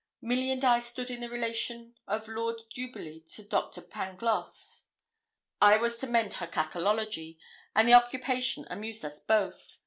[0.19, 4.85] Milly and I stood in the relation of Lord Duberly to Doctor Pangloss.
[5.61, 7.37] I was to mend her 'cackleology,'
[7.75, 9.77] and the occupation amused us both.